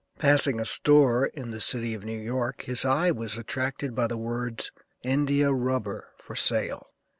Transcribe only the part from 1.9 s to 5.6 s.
of New York, his eye was attracted by the words "INDIA